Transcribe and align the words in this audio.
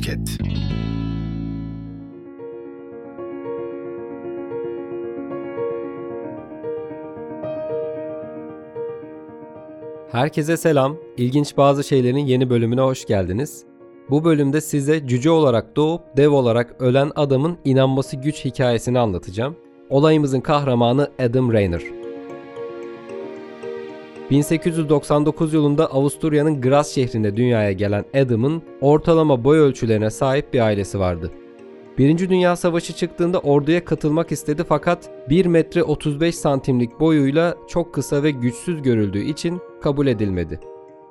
Podcast. 0.00 0.40
Herkese 10.12 10.56
selam. 10.56 10.96
İlginç 11.16 11.56
bazı 11.56 11.84
şeylerin 11.84 12.26
yeni 12.26 12.50
bölümüne 12.50 12.80
hoş 12.80 13.06
geldiniz. 13.06 13.64
Bu 14.10 14.24
bölümde 14.24 14.60
size 14.60 15.06
cüce 15.06 15.30
olarak 15.30 15.76
doğup 15.76 16.16
dev 16.16 16.30
olarak 16.30 16.82
ölen 16.82 17.10
adamın 17.16 17.58
inanması 17.64 18.16
güç 18.16 18.44
hikayesini 18.44 18.98
anlatacağım. 18.98 19.56
Olayımızın 19.90 20.40
kahramanı 20.40 21.10
Adam 21.18 21.52
Rayner. 21.52 21.99
1899 24.30 25.54
yılında 25.54 25.92
Avusturya'nın 25.92 26.60
Graz 26.60 26.88
şehrinde 26.94 27.36
dünyaya 27.36 27.72
gelen 27.72 28.04
Adam'ın 28.14 28.62
ortalama 28.80 29.44
boy 29.44 29.58
ölçülerine 29.58 30.10
sahip 30.10 30.54
bir 30.54 30.60
ailesi 30.60 30.98
vardı. 30.98 31.30
Birinci 31.98 32.30
Dünya 32.30 32.56
Savaşı 32.56 32.92
çıktığında 32.92 33.38
orduya 33.38 33.84
katılmak 33.84 34.32
istedi 34.32 34.64
fakat 34.68 35.10
1 35.28 35.46
metre 35.46 35.82
35 35.82 36.34
santimlik 36.34 37.00
boyuyla 37.00 37.56
çok 37.68 37.94
kısa 37.94 38.22
ve 38.22 38.30
güçsüz 38.30 38.82
görüldüğü 38.82 39.24
için 39.24 39.60
kabul 39.82 40.06
edilmedi. 40.06 40.60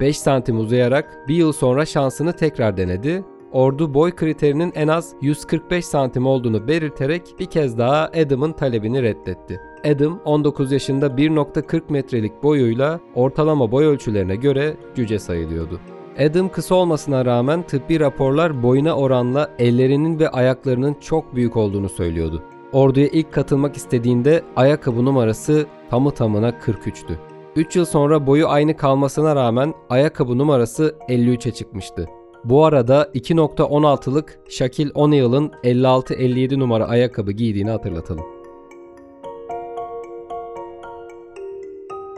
5 0.00 0.18
santim 0.18 0.58
uzayarak 0.58 1.24
bir 1.28 1.34
yıl 1.34 1.52
sonra 1.52 1.86
şansını 1.86 2.32
tekrar 2.32 2.76
denedi. 2.76 3.24
Ordu 3.52 3.94
boy 3.94 4.14
kriterinin 4.14 4.72
en 4.74 4.88
az 4.88 5.12
145 5.20 5.86
santim 5.86 6.26
olduğunu 6.26 6.68
belirterek 6.68 7.22
bir 7.38 7.46
kez 7.46 7.78
daha 7.78 8.10
Adam'ın 8.16 8.52
talebini 8.52 9.02
reddetti. 9.02 9.60
Adam 9.86 10.20
19 10.24 10.72
yaşında 10.72 11.06
1.40 11.06 11.82
metrelik 11.88 12.42
boyuyla 12.42 13.00
ortalama 13.14 13.72
boy 13.72 13.84
ölçülerine 13.84 14.36
göre 14.36 14.76
cüce 14.94 15.18
sayılıyordu. 15.18 15.80
Adam 16.18 16.48
kısa 16.48 16.74
olmasına 16.74 17.24
rağmen 17.24 17.62
tıbbi 17.62 18.00
raporlar 18.00 18.62
boyuna 18.62 18.96
oranla 18.96 19.50
ellerinin 19.58 20.18
ve 20.18 20.28
ayaklarının 20.28 20.94
çok 21.00 21.34
büyük 21.34 21.56
olduğunu 21.56 21.88
söylüyordu. 21.88 22.42
Orduya 22.72 23.08
ilk 23.08 23.32
katılmak 23.32 23.76
istediğinde 23.76 24.42
ayakkabı 24.56 25.04
numarası 25.04 25.66
tamı 25.90 26.10
tamına 26.10 26.50
43'tü. 26.50 27.14
3 27.56 27.76
yıl 27.76 27.84
sonra 27.84 28.26
boyu 28.26 28.48
aynı 28.48 28.76
kalmasına 28.76 29.36
rağmen 29.36 29.74
ayakkabı 29.88 30.38
numarası 30.38 30.96
53'e 31.08 31.52
çıkmıştı. 31.52 32.19
Bu 32.44 32.64
arada 32.64 33.10
2.16'lık 33.14 34.38
Shaquille 34.48 34.90
O'Neal'ın 34.94 35.52
56-57 35.64 36.58
numara 36.58 36.84
ayakkabı 36.84 37.32
giydiğini 37.32 37.70
hatırlatalım. 37.70 38.24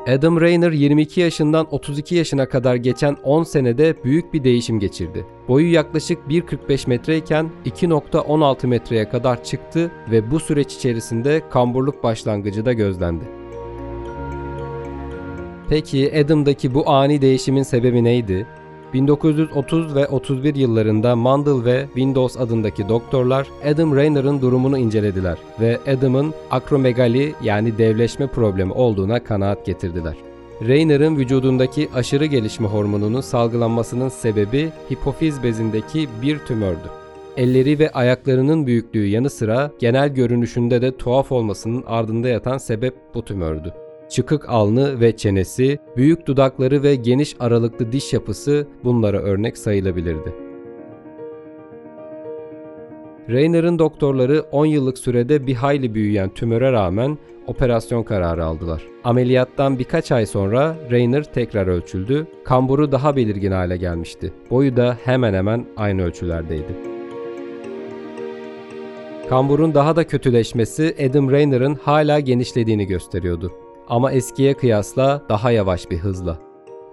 Adam 0.08 0.40
Rayner 0.40 0.72
22 0.72 1.20
yaşından 1.20 1.66
32 1.70 2.14
yaşına 2.14 2.48
kadar 2.48 2.74
geçen 2.74 3.16
10 3.24 3.42
senede 3.42 4.04
büyük 4.04 4.34
bir 4.34 4.44
değişim 4.44 4.80
geçirdi. 4.80 5.26
Boyu 5.48 5.72
yaklaşık 5.72 6.18
1.45 6.28 6.88
metreyken 6.88 7.50
2.16 7.66 8.66
metreye 8.66 9.08
kadar 9.08 9.44
çıktı 9.44 9.90
ve 10.10 10.30
bu 10.30 10.40
süreç 10.40 10.74
içerisinde 10.74 11.42
kamburluk 11.50 12.02
başlangıcı 12.02 12.64
da 12.64 12.72
gözlendi. 12.72 13.24
Peki 15.68 16.12
Adam'daki 16.24 16.74
bu 16.74 16.90
ani 16.90 17.22
değişimin 17.22 17.62
sebebi 17.62 18.04
neydi? 18.04 18.46
1930 18.92 19.94
ve 19.94 20.06
31 20.06 20.54
yıllarında 20.54 21.16
Mandel 21.16 21.64
ve 21.64 21.86
Windows 21.86 22.36
adındaki 22.36 22.88
doktorlar 22.88 23.48
Adam 23.64 23.96
Rayner'ın 23.96 24.40
durumunu 24.40 24.78
incelediler 24.78 25.38
ve 25.60 25.78
Adam'ın 25.86 26.34
akromegali 26.50 27.34
yani 27.42 27.78
devleşme 27.78 28.26
problemi 28.26 28.72
olduğuna 28.72 29.24
kanaat 29.24 29.66
getirdiler. 29.66 30.14
Rayner'ın 30.68 31.16
vücudundaki 31.16 31.88
aşırı 31.94 32.26
gelişme 32.26 32.68
hormonunun 32.68 33.20
salgılanmasının 33.20 34.08
sebebi 34.08 34.72
hipofiz 34.92 35.42
bezindeki 35.42 36.08
bir 36.22 36.38
tümördü. 36.38 36.90
Elleri 37.36 37.78
ve 37.78 37.90
ayaklarının 37.90 38.66
büyüklüğü 38.66 39.06
yanı 39.06 39.30
sıra 39.30 39.70
genel 39.78 40.08
görünüşünde 40.08 40.83
de 40.83 40.96
tuhaf 40.96 41.33
olmasının 41.33 41.84
ardında 41.86 42.28
yatan 42.28 42.58
sebep 42.58 42.94
bu 43.14 43.24
tümördü 43.24 43.81
çıkık 44.12 44.48
alnı 44.48 45.00
ve 45.00 45.17
çenesi, 45.17 45.78
büyük 45.96 46.27
dudakları 46.27 46.83
ve 46.83 46.95
geniş 46.95 47.36
aralıklı 47.40 47.92
diş 47.92 48.12
yapısı 48.12 48.67
bunlara 48.84 49.18
örnek 49.18 49.58
sayılabilirdi. 49.58 50.33
Rayner'ın 53.30 53.78
doktorları 53.78 54.45
10 54.52 54.67
yıllık 54.67 54.98
sürede 54.98 55.46
bir 55.46 55.55
hayli 55.55 55.95
büyüyen 55.95 56.28
tümöre 56.28 56.73
rağmen 56.73 57.18
operasyon 57.46 58.02
kararı 58.02 58.45
aldılar. 58.45 58.83
Ameliyattan 59.05 59.78
birkaç 59.78 60.12
ay 60.12 60.27
sonra 60.27 60.77
Rayner 60.90 61.24
tekrar 61.24 61.67
ölçüldü. 61.67 62.27
Kamburu 62.44 62.92
daha 62.92 63.17
belirgin 63.17 63.52
hale 63.52 63.77
gelmişti. 63.77 64.33
Boyu 64.50 64.77
da 64.77 64.98
hemen 65.05 65.34
hemen 65.34 65.67
aynı 65.77 66.02
ölçülerdeydi. 66.02 66.77
Kamburun 69.29 69.74
daha 69.74 69.96
da 69.96 70.06
kötüleşmesi 70.06 70.94
Adam 71.11 71.30
Rayner'ın 71.30 71.74
hala 71.74 72.20
genişlediğini 72.20 72.86
gösteriyordu 72.86 73.52
ama 73.92 74.13
eskiye 74.13 74.55
kıyasla 74.55 75.23
daha 75.29 75.51
yavaş 75.51 75.91
bir 75.91 75.98
hızla. 75.98 76.39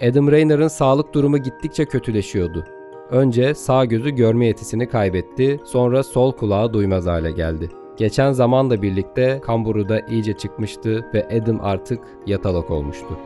Adam 0.09 0.31
Rayner'ın 0.31 0.67
sağlık 0.67 1.13
durumu 1.13 1.37
gittikçe 1.37 1.85
kötüleşiyordu. 1.85 2.65
Önce 3.09 3.53
sağ 3.53 3.85
gözü 3.85 4.09
görme 4.09 4.45
yetisini 4.45 4.89
kaybetti, 4.89 5.59
sonra 5.65 6.03
sol 6.03 6.31
kulağı 6.31 6.73
duymaz 6.73 7.05
hale 7.05 7.31
geldi. 7.31 7.69
Geçen 7.97 8.31
zamanla 8.31 8.81
birlikte 8.81 9.41
kamburu 9.43 9.89
da 9.89 9.99
iyice 9.99 10.33
çıkmıştı 10.33 11.05
ve 11.13 11.27
Adam 11.27 11.59
artık 11.61 11.99
yatalak 12.25 12.71
olmuştu. 12.71 13.17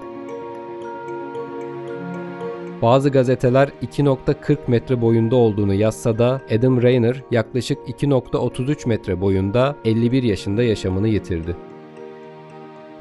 Bazı 2.81 3.09
gazeteler 3.09 3.69
2.40 3.81 4.57
metre 4.67 5.01
boyunda 5.01 5.35
olduğunu 5.35 5.73
yazsa 5.73 6.17
da 6.17 6.41
Adam 6.57 6.81
Rayner 6.81 7.23
yaklaşık 7.31 7.77
2.33 7.87 8.87
metre 8.87 9.21
boyunda 9.21 9.75
51 9.85 10.23
yaşında 10.23 10.63
yaşamını 10.63 11.07
yitirdi 11.07 11.55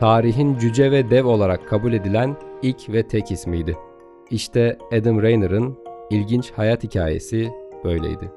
tarihin 0.02 0.58
cüce 0.58 0.90
ve 0.90 1.10
dev 1.10 1.26
olarak 1.26 1.68
kabul 1.68 1.92
edilen 1.92 2.36
ilk 2.62 2.88
ve 2.88 3.08
tek 3.08 3.30
ismiydi. 3.30 3.76
İşte 4.30 4.78
Adam 4.92 5.22
Rayner'ın 5.22 5.78
ilginç 6.10 6.50
hayat 6.50 6.84
hikayesi 6.84 7.50
böyleydi. 7.84 8.30